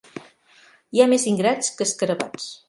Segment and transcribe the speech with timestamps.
[0.99, 2.51] Hi ha més ingrats que escarabats.